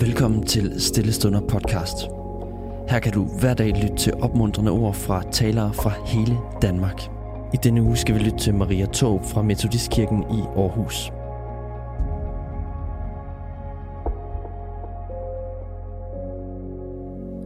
Velkommen 0.00 0.46
til 0.46 0.80
Stillestunder 0.80 1.40
podcast. 1.40 1.96
Her 2.88 3.00
kan 3.02 3.12
du 3.12 3.24
hver 3.40 3.54
dag 3.54 3.68
lytte 3.82 3.96
til 3.96 4.14
opmuntrende 4.14 4.70
ord 4.70 4.94
fra 4.94 5.22
talere 5.32 5.74
fra 5.74 5.92
hele 6.06 6.38
Danmark. 6.62 7.02
I 7.54 7.56
denne 7.62 7.82
uge 7.82 7.96
skal 7.96 8.14
vi 8.14 8.20
lytte 8.20 8.38
til 8.38 8.54
Maria 8.54 8.86
Tåb 8.86 9.24
fra 9.24 9.42
Metodistkirken 9.42 10.22
i 10.22 10.40
Aarhus. 10.56 11.10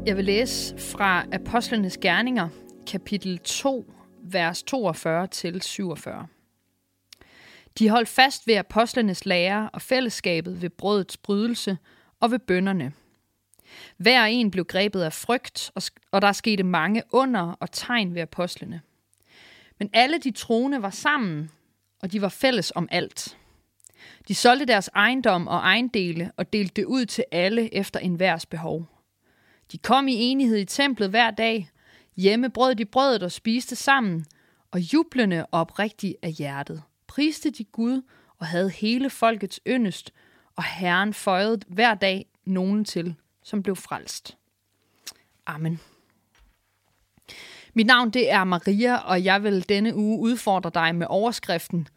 Jeg 0.06 0.16
vil 0.16 0.24
læse 0.24 0.78
fra 0.78 1.24
Apostlenes 1.32 1.98
Gerninger, 1.98 2.48
kapitel 2.86 3.38
2, 3.38 3.84
vers 4.22 4.62
42 4.62 5.26
til 5.26 5.62
47. 5.62 6.26
De 7.78 7.88
holdt 7.88 8.08
fast 8.08 8.46
ved 8.46 8.54
apostlenes 8.54 9.26
lære 9.26 9.70
og 9.72 9.82
fællesskabet 9.82 10.62
ved 10.62 10.70
brødets 10.70 11.16
brydelse 11.16 11.78
og 12.24 12.30
ved 12.30 12.38
bønderne. 12.38 12.92
Hver 13.96 14.24
en 14.24 14.50
blev 14.50 14.64
grebet 14.64 15.02
af 15.02 15.12
frygt, 15.12 15.72
og 16.10 16.22
der 16.22 16.32
skete 16.32 16.62
mange 16.62 17.02
under 17.12 17.56
og 17.60 17.72
tegn 17.72 18.14
ved 18.14 18.22
apostlene. 18.22 18.80
Men 19.78 19.90
alle 19.92 20.18
de 20.18 20.30
troende 20.30 20.82
var 20.82 20.90
sammen, 20.90 21.50
og 22.00 22.12
de 22.12 22.22
var 22.22 22.28
fælles 22.28 22.72
om 22.74 22.88
alt. 22.90 23.38
De 24.28 24.34
solgte 24.34 24.66
deres 24.66 24.90
ejendom 24.94 25.48
og 25.48 25.56
ejendele 25.56 26.32
og 26.36 26.52
delte 26.52 26.74
det 26.76 26.84
ud 26.84 27.06
til 27.06 27.24
alle 27.30 27.74
efter 27.74 28.00
enhvers 28.00 28.46
behov. 28.46 28.86
De 29.72 29.78
kom 29.78 30.08
i 30.08 30.14
enighed 30.14 30.58
i 30.58 30.64
templet 30.64 31.10
hver 31.10 31.30
dag. 31.30 31.70
Hjemme 32.16 32.50
brød 32.50 32.74
de 32.74 32.84
brødet 32.84 33.22
og 33.22 33.32
spiste 33.32 33.76
sammen, 33.76 34.26
og 34.70 34.80
jublende 34.80 35.46
og 35.46 35.60
oprigtigt 35.60 36.16
af 36.22 36.32
hjertet. 36.32 36.82
Priste 37.06 37.50
de 37.50 37.64
Gud 37.64 38.02
og 38.38 38.46
havde 38.46 38.70
hele 38.70 39.10
folkets 39.10 39.60
yndest, 39.66 40.12
og 40.56 40.64
Herren 40.64 41.14
føjede 41.14 41.60
hver 41.68 41.94
dag 41.94 42.26
nogen 42.44 42.84
til, 42.84 43.14
som 43.42 43.62
blev 43.62 43.76
frelst. 43.76 44.36
Amen. 45.46 45.80
Mit 47.74 47.86
navn 47.86 48.10
det 48.10 48.30
er 48.30 48.44
Maria, 48.44 48.96
og 48.96 49.24
jeg 49.24 49.42
vil 49.42 49.68
denne 49.68 49.94
uge 49.94 50.18
udfordre 50.18 50.70
dig 50.74 50.94
med 50.94 51.06
overskriften 51.10 51.88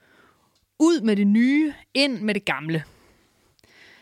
Ud 0.80 1.02
med 1.02 1.16
det 1.16 1.28
nye, 1.28 1.74
ind 1.94 2.22
med 2.22 2.34
det 2.34 2.46
gamle. 2.46 2.84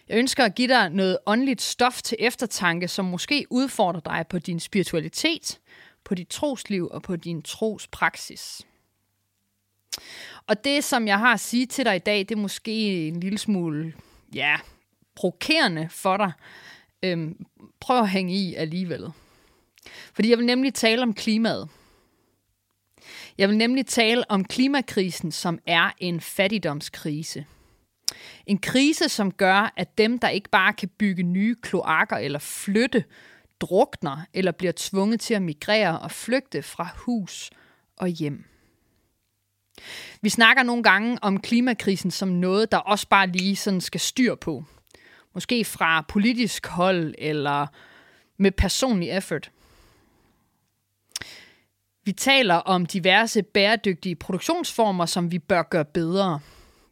Jeg 0.07 0.17
ønsker 0.17 0.45
at 0.45 0.55
give 0.55 0.67
dig 0.67 0.89
noget 0.89 1.17
åndeligt 1.25 1.61
stof 1.61 2.01
til 2.01 2.17
eftertanke, 2.19 2.87
som 2.87 3.05
måske 3.05 3.45
udfordrer 3.49 3.99
dig 3.99 4.25
på 4.29 4.39
din 4.39 4.59
spiritualitet, 4.59 5.59
på 6.03 6.15
dit 6.15 6.27
trosliv 6.27 6.87
og 6.91 7.01
på 7.01 7.15
din 7.15 7.41
trospraksis. 7.41 8.61
Og 10.47 10.63
det, 10.63 10.83
som 10.83 11.07
jeg 11.07 11.19
har 11.19 11.33
at 11.33 11.39
sige 11.39 11.65
til 11.65 11.85
dig 11.85 11.95
i 11.95 11.99
dag, 11.99 12.19
det 12.19 12.31
er 12.31 12.35
måske 12.35 13.07
en 13.07 13.19
lille 13.19 13.37
smule, 13.37 13.93
ja, 14.35 14.55
provokerende 15.15 15.89
for 15.89 16.17
dig. 16.17 16.31
Øhm, 17.03 17.45
prøv 17.79 17.99
at 17.99 18.09
hænge 18.09 18.35
i 18.35 18.55
alligevel. 18.55 19.11
Fordi 20.13 20.29
jeg 20.29 20.37
vil 20.37 20.45
nemlig 20.45 20.73
tale 20.73 21.01
om 21.01 21.13
klimaet. 21.13 21.69
Jeg 23.37 23.49
vil 23.49 23.57
nemlig 23.57 23.85
tale 23.85 24.31
om 24.31 24.45
klimakrisen, 24.45 25.31
som 25.31 25.59
er 25.65 25.91
en 25.97 26.21
fattigdomskrise. 26.21 27.45
En 28.45 28.57
krise, 28.57 29.09
som 29.09 29.31
gør, 29.31 29.73
at 29.77 29.97
dem, 29.97 30.19
der 30.19 30.29
ikke 30.29 30.49
bare 30.49 30.73
kan 30.73 30.89
bygge 30.89 31.23
nye 31.23 31.55
kloakker 31.61 32.17
eller 32.17 32.39
flytte, 32.39 33.03
drukner 33.59 34.17
eller 34.33 34.51
bliver 34.51 34.73
tvunget 34.75 35.19
til 35.19 35.33
at 35.33 35.41
migrere 35.41 35.99
og 35.99 36.11
flygte 36.11 36.63
fra 36.63 36.87
hus 36.95 37.49
og 37.97 38.07
hjem. 38.07 38.45
Vi 40.21 40.29
snakker 40.29 40.63
nogle 40.63 40.83
gange 40.83 41.17
om 41.21 41.39
klimakrisen 41.39 42.11
som 42.11 42.27
noget, 42.27 42.71
der 42.71 42.77
også 42.77 43.07
bare 43.07 43.27
lige 43.27 43.55
sådan 43.55 43.81
skal 43.81 43.99
styr 43.99 44.35
på. 44.35 44.63
Måske 45.33 45.65
fra 45.65 46.01
politisk 46.01 46.67
hold 46.67 47.15
eller 47.17 47.67
med 48.37 48.51
personlig 48.51 49.09
effort. 49.09 49.51
Vi 52.05 52.11
taler 52.11 52.55
om 52.55 52.85
diverse 52.85 53.43
bæredygtige 53.43 54.15
produktionsformer, 54.15 55.05
som 55.05 55.31
vi 55.31 55.39
bør 55.39 55.63
gøre 55.63 55.85
bedre. 55.85 56.39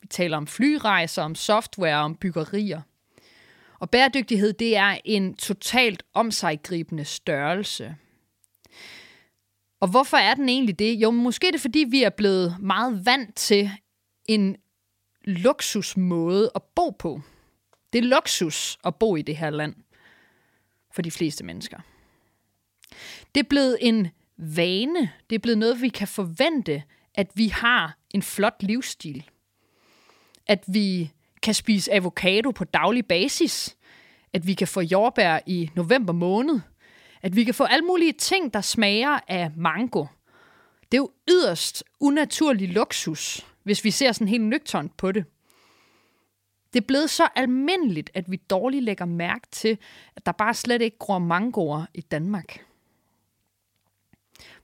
Vi 0.02 0.08
taler 0.08 0.38
om 0.38 0.48
flyrejser, 0.48 1.24
om 1.24 1.36
software, 1.36 1.96
om 1.96 2.16
byggerier. 2.16 2.82
Og 3.80 3.90
bæredygtighed, 3.90 4.54
det 4.54 4.78
er 4.78 4.98
en 5.06 5.36
totalt 5.36 6.04
omsaggribende 6.14 7.06
størrelse. 7.06 7.96
Og 9.84 9.90
hvorfor 9.90 10.18
er 10.18 10.34
den 10.34 10.50
egentlig 10.50 10.80
det? 10.80 10.94
Jo, 10.94 11.12
måske 11.12 11.48
er 11.48 11.52
det 11.52 11.62
fordi, 11.62 11.86
vi 11.90 12.04
er 12.04 12.10
blevet 12.10 12.58
meget 12.60 13.06
vant 13.06 13.36
til 13.36 13.72
en 14.26 14.56
luksusmåde 15.24 16.52
at 16.56 16.64
bo 16.76 16.90
på. 16.90 17.22
Det 17.94 18.00
er 18.00 18.04
luksus 18.04 18.78
at 18.86 18.96
bo 18.96 19.16
i 19.16 19.22
det 19.22 19.38
her 19.38 19.50
land 19.50 19.76
for 20.92 21.02
de 21.02 21.12
fleste 21.12 21.44
mennesker. 21.44 21.80
Det 23.36 23.40
er 23.44 23.50
blevet 23.50 23.78
en 23.82 24.08
vane. 24.38 25.12
Det 25.30 25.36
er 25.36 25.40
blevet 25.40 25.58
noget, 25.58 25.82
vi 25.82 25.90
kan 25.90 26.08
forvente, 26.08 26.84
at 27.16 27.28
vi 27.36 27.48
har 27.48 27.98
en 28.14 28.22
flot 28.22 28.56
livsstil. 28.60 29.30
At 30.48 30.64
vi 30.68 31.12
kan 31.42 31.54
spise 31.54 31.94
avocado 31.94 32.52
på 32.52 32.64
daglig 32.64 33.06
basis. 33.06 33.78
At 34.34 34.48
vi 34.48 34.54
kan 34.54 34.68
få 34.68 34.82
jordbær 34.82 35.40
i 35.46 35.70
november 35.76 36.14
måned. 36.14 36.60
At 37.24 37.36
vi 37.36 37.44
kan 37.44 37.54
få 37.54 37.64
alle 37.64 37.86
mulige 37.86 38.14
ting, 38.14 38.54
der 38.54 38.62
smager 38.62 39.20
af 39.28 39.52
mango. 39.58 40.06
Det 40.92 40.98
er 40.98 41.02
jo 41.02 41.12
yderst 41.30 41.84
unaturlig 42.00 42.70
luksus, 42.70 43.46
hvis 43.64 43.84
vi 43.84 43.92
ser 43.92 44.12
sådan 44.12 44.28
helt 44.28 44.44
nøgternt 44.44 44.98
på 44.98 45.12
det. 45.12 45.26
Det 46.74 46.82
er 46.82 46.86
blevet 46.88 47.10
så 47.10 47.28
almindeligt, 47.36 48.10
at 48.14 48.32
vi 48.32 48.36
dårligt 48.36 48.84
lægger 48.84 49.06
mærke 49.06 49.48
til, 49.52 49.78
at 50.16 50.26
der 50.26 50.32
bare 50.32 50.54
slet 50.54 50.82
ikke 50.82 50.98
gror 50.98 51.20
mangoer 51.20 51.86
i 51.94 52.02
Danmark. 52.02 52.66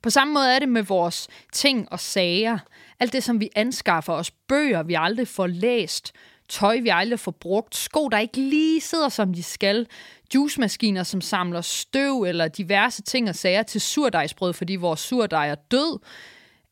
På 0.02 0.10
samme 0.10 0.34
måde 0.34 0.54
er 0.54 0.58
det 0.58 0.68
med 0.68 0.82
vores 0.82 1.28
ting 1.52 1.92
og 1.92 2.00
sager. 2.00 2.58
Alt 3.00 3.12
det, 3.12 3.24
som 3.24 3.40
vi 3.40 3.50
anskaffer 3.56 4.12
os, 4.12 4.30
bøger, 4.30 4.82
vi 4.82 4.94
aldrig 4.98 5.28
får 5.28 5.46
læst, 5.46 6.12
tøj, 6.50 6.78
vi 6.78 6.88
aldrig 6.88 7.20
får 7.20 7.30
brugt, 7.30 7.76
sko, 7.76 8.08
der 8.08 8.18
ikke 8.18 8.40
lige 8.40 8.80
sidder, 8.80 9.08
som 9.08 9.34
de 9.34 9.42
skal, 9.42 9.86
juicemaskiner, 10.34 11.02
som 11.02 11.20
samler 11.20 11.60
støv, 11.60 12.22
eller 12.22 12.48
diverse 12.48 13.02
ting 13.02 13.28
og 13.28 13.34
sager 13.34 13.62
til 13.62 13.80
surdejsbrød, 13.80 14.52
fordi 14.52 14.76
vores 14.76 15.00
surdej 15.00 15.48
er 15.48 15.54
død, 15.54 15.98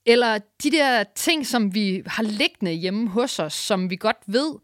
eller 0.07 0.39
de 0.63 0.71
der 0.71 1.05
ting, 1.15 1.47
som 1.47 1.75
vi 1.75 2.03
har 2.07 2.23
liggende 2.23 2.73
hjemme 2.73 3.09
hos 3.09 3.39
os, 3.39 3.53
som 3.53 3.91
vi 3.91 3.97
godt 3.97 4.17
ved, 4.27 4.55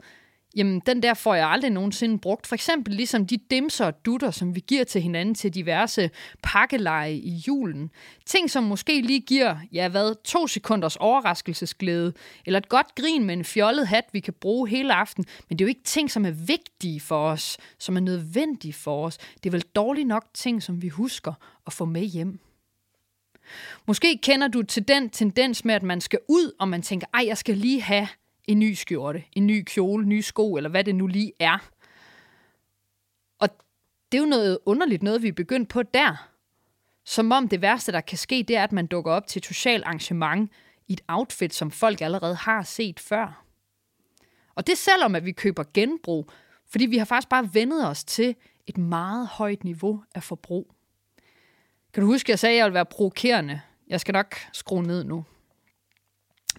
jamen 0.56 0.80
den 0.86 1.02
der 1.02 1.14
får 1.14 1.34
jeg 1.34 1.48
aldrig 1.48 1.70
nogensinde 1.70 2.18
brugt. 2.18 2.46
For 2.46 2.54
eksempel 2.54 2.94
ligesom 2.94 3.26
de 3.26 3.38
dimser 3.50 3.86
og 3.86 4.04
dutter, 4.04 4.30
som 4.30 4.54
vi 4.54 4.60
giver 4.60 4.84
til 4.84 5.00
hinanden 5.02 5.34
til 5.34 5.54
diverse 5.54 6.10
pakkeleje 6.42 7.14
i 7.14 7.42
julen. 7.48 7.90
Ting, 8.26 8.50
som 8.50 8.64
måske 8.64 9.00
lige 9.00 9.20
giver, 9.20 9.56
ja 9.72 9.88
hvad, 9.88 10.14
to 10.24 10.46
sekunders 10.46 10.96
overraskelsesglæde, 10.96 12.12
eller 12.46 12.58
et 12.58 12.68
godt 12.68 12.94
grin 12.94 13.24
med 13.24 13.34
en 13.34 13.44
fjollet 13.44 13.88
hat, 13.88 14.04
vi 14.12 14.20
kan 14.20 14.34
bruge 14.40 14.68
hele 14.68 14.94
aften. 14.94 15.24
Men 15.48 15.58
det 15.58 15.64
er 15.64 15.66
jo 15.66 15.68
ikke 15.68 15.84
ting, 15.84 16.10
som 16.10 16.26
er 16.26 16.30
vigtige 16.30 17.00
for 17.00 17.28
os, 17.28 17.58
som 17.78 17.96
er 17.96 18.00
nødvendige 18.00 18.72
for 18.72 19.06
os. 19.06 19.18
Det 19.18 19.46
er 19.46 19.50
vel 19.50 19.64
dårligt 19.74 20.08
nok 20.08 20.24
ting, 20.34 20.62
som 20.62 20.82
vi 20.82 20.88
husker 20.88 21.32
at 21.66 21.72
få 21.72 21.84
med 21.84 22.04
hjem. 22.04 22.40
Måske 23.86 24.18
kender 24.22 24.48
du 24.48 24.62
til 24.62 24.88
den 24.88 25.10
tendens 25.10 25.64
med, 25.64 25.74
at 25.74 25.82
man 25.82 26.00
skal 26.00 26.18
ud, 26.28 26.52
og 26.58 26.68
man 26.68 26.82
tænker, 26.82 27.06
ej, 27.14 27.24
jeg 27.26 27.38
skal 27.38 27.56
lige 27.56 27.82
have 27.82 28.08
en 28.48 28.58
ny 28.58 28.72
skjorte, 28.74 29.24
en 29.32 29.46
ny 29.46 29.62
kjole, 29.66 30.06
nye 30.06 30.22
sko, 30.22 30.56
eller 30.56 30.70
hvad 30.70 30.84
det 30.84 30.94
nu 30.94 31.06
lige 31.06 31.32
er. 31.38 31.70
Og 33.38 33.48
det 34.12 34.18
er 34.18 34.22
jo 34.22 34.28
noget 34.28 34.58
underligt 34.66 35.02
noget, 35.02 35.22
vi 35.22 35.28
er 35.28 35.32
begyndt 35.32 35.68
på 35.68 35.82
der. 35.82 36.30
Som 37.04 37.32
om 37.32 37.48
det 37.48 37.62
værste, 37.62 37.92
der 37.92 38.00
kan 38.00 38.18
ske, 38.18 38.44
det 38.48 38.56
er, 38.56 38.64
at 38.64 38.72
man 38.72 38.86
dukker 38.86 39.12
op 39.12 39.26
til 39.26 39.40
et 39.40 39.46
socialt 39.46 39.84
arrangement 39.84 40.52
i 40.88 40.92
et 40.92 41.00
outfit, 41.08 41.54
som 41.54 41.70
folk 41.70 42.00
allerede 42.00 42.34
har 42.34 42.62
set 42.62 43.00
før. 43.00 43.44
Og 44.54 44.66
det 44.66 44.78
selvom, 44.78 45.14
at 45.14 45.24
vi 45.24 45.32
køber 45.32 45.64
genbrug, 45.74 46.30
fordi 46.66 46.86
vi 46.86 46.98
har 46.98 47.04
faktisk 47.04 47.28
bare 47.28 47.54
vendet 47.54 47.88
os 47.88 48.04
til 48.04 48.36
et 48.66 48.78
meget 48.78 49.26
højt 49.28 49.64
niveau 49.64 50.02
af 50.14 50.22
forbrug. 50.22 50.74
Kan 51.92 52.00
du 52.00 52.06
huske, 52.06 52.26
at 52.26 52.28
jeg 52.28 52.38
sagde, 52.38 52.54
at 52.54 52.58
jeg 52.58 52.64
ville 52.64 52.74
være 52.74 52.86
provokerende? 52.86 53.60
Jeg 53.88 54.00
skal 54.00 54.12
nok 54.12 54.36
skrue 54.52 54.82
ned 54.82 55.04
nu. 55.04 55.24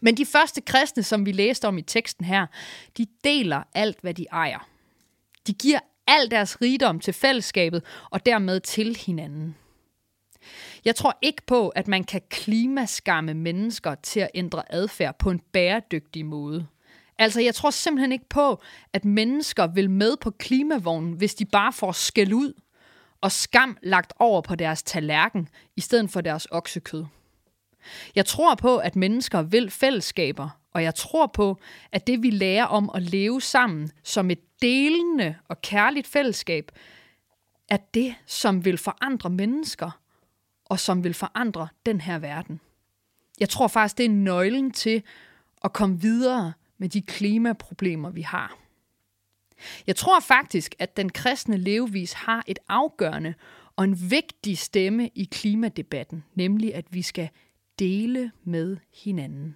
Men 0.05 0.17
de 0.17 0.25
første 0.25 0.61
kristne, 0.61 1.03
som 1.03 1.25
vi 1.25 1.31
læste 1.31 1.67
om 1.67 1.77
i 1.77 1.81
teksten 1.81 2.25
her, 2.25 2.45
de 2.97 3.05
deler 3.23 3.63
alt, 3.73 3.97
hvad 4.01 4.13
de 4.13 4.25
ejer. 4.31 4.67
De 5.47 5.53
giver 5.53 5.79
al 6.07 6.31
deres 6.31 6.61
rigdom 6.61 6.99
til 6.99 7.13
fællesskabet 7.13 7.83
og 8.09 8.25
dermed 8.25 8.59
til 8.59 8.95
hinanden. 8.95 9.55
Jeg 10.85 10.95
tror 10.95 11.17
ikke 11.21 11.41
på, 11.47 11.69
at 11.69 11.87
man 11.87 12.03
kan 12.03 12.21
klimaskamme 12.29 13.33
mennesker 13.33 13.95
til 13.95 14.19
at 14.19 14.29
ændre 14.33 14.73
adfærd 14.73 15.17
på 15.19 15.31
en 15.31 15.41
bæredygtig 15.53 16.25
måde. 16.25 16.67
Altså, 17.17 17.41
jeg 17.41 17.55
tror 17.55 17.69
simpelthen 17.69 18.11
ikke 18.11 18.29
på, 18.29 18.61
at 18.93 19.05
mennesker 19.05 19.67
vil 19.67 19.89
med 19.89 20.17
på 20.17 20.31
klimavognen, 20.31 21.13
hvis 21.13 21.35
de 21.35 21.45
bare 21.45 21.73
får 21.73 21.91
skæld 21.91 22.33
ud 22.33 22.53
og 23.21 23.31
skam 23.31 23.77
lagt 23.83 24.13
over 24.19 24.41
på 24.41 24.55
deres 24.55 24.83
tallerken, 24.83 25.49
i 25.75 25.81
stedet 25.81 26.09
for 26.09 26.21
deres 26.21 26.47
oksekød. 26.51 27.05
Jeg 28.15 28.25
tror 28.25 28.55
på, 28.55 28.77
at 28.77 28.95
mennesker 28.95 29.41
vil 29.41 29.71
fællesskaber, 29.71 30.49
og 30.73 30.83
jeg 30.83 30.95
tror 30.95 31.27
på, 31.27 31.59
at 31.91 32.07
det 32.07 32.23
vi 32.23 32.29
lærer 32.29 32.65
om 32.65 32.91
at 32.95 33.01
leve 33.01 33.41
sammen 33.41 33.91
som 34.03 34.31
et 34.31 34.61
delende 34.61 35.35
og 35.47 35.61
kærligt 35.61 36.07
fællesskab, 36.07 36.71
er 37.69 37.77
det, 37.93 38.15
som 38.25 38.65
vil 38.65 38.77
forandre 38.77 39.29
mennesker, 39.29 39.99
og 40.65 40.79
som 40.79 41.03
vil 41.03 41.13
forandre 41.13 41.67
den 41.85 42.01
her 42.01 42.19
verden. 42.19 42.59
Jeg 43.39 43.49
tror 43.49 43.67
faktisk, 43.67 43.97
det 43.97 44.05
er 44.05 44.09
nøglen 44.09 44.71
til 44.71 45.03
at 45.63 45.73
komme 45.73 46.01
videre 46.01 46.53
med 46.77 46.89
de 46.89 47.01
klimaproblemer, 47.01 48.09
vi 48.09 48.21
har. 48.21 48.57
Jeg 49.87 49.95
tror 49.95 50.19
faktisk, 50.19 50.75
at 50.79 50.97
den 50.97 51.09
kristne 51.09 51.57
levevis 51.57 52.13
har 52.13 52.43
et 52.47 52.59
afgørende 52.67 53.33
og 53.75 53.83
en 53.83 54.11
vigtig 54.11 54.57
stemme 54.57 55.09
i 55.15 55.23
klimadebatten, 55.31 56.23
nemlig 56.35 56.75
at 56.75 56.85
vi 56.89 57.01
skal 57.01 57.29
dele 57.79 58.31
med 58.43 58.77
hinanden. 58.93 59.55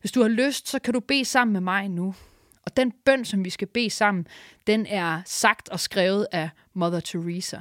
Hvis 0.00 0.12
du 0.12 0.22
har 0.22 0.28
lyst, 0.28 0.68
så 0.68 0.78
kan 0.78 0.94
du 0.94 1.00
bede 1.00 1.24
sammen 1.24 1.52
med 1.52 1.60
mig 1.60 1.88
nu. 1.88 2.14
Og 2.62 2.76
den 2.76 2.92
bøn, 2.92 3.24
som 3.24 3.44
vi 3.44 3.50
skal 3.50 3.68
bede 3.68 3.90
sammen, 3.90 4.26
den 4.66 4.86
er 4.86 5.22
sagt 5.26 5.68
og 5.68 5.80
skrevet 5.80 6.26
af 6.32 6.50
Mother 6.72 7.00
Teresa. 7.00 7.58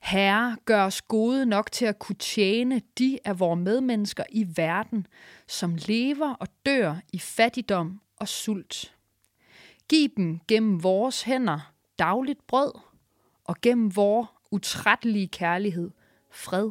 Herre, 0.00 0.56
gør 0.64 0.84
os 0.84 1.02
gode 1.02 1.46
nok 1.46 1.72
til 1.72 1.84
at 1.84 1.98
kunne 1.98 2.16
tjene 2.16 2.82
de 2.98 3.18
af 3.24 3.40
vores 3.40 3.58
medmennesker 3.58 4.24
i 4.30 4.46
verden, 4.56 5.06
som 5.46 5.78
lever 5.86 6.34
og 6.34 6.48
dør 6.66 6.96
i 7.12 7.18
fattigdom 7.18 8.00
og 8.16 8.28
sult. 8.28 8.94
Giv 9.88 10.08
dem 10.16 10.40
gennem 10.48 10.82
vores 10.82 11.22
hænder 11.22 11.72
dagligt 11.98 12.46
brød, 12.46 12.72
og 13.44 13.56
gennem 13.62 13.96
vores 13.96 14.28
utrættelige 14.50 15.28
kærlighed 15.28 15.90
fred 16.30 16.70